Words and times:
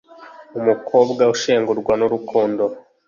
umukobwa 0.59 1.23
ushengurwa 1.33 1.93
n’urukundo, 1.99 2.63